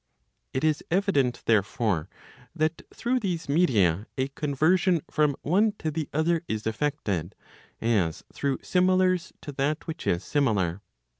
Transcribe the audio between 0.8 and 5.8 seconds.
evident, therefore, that through these media a conver¬ sion from one